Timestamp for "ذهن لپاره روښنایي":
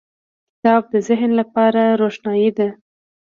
1.07-2.49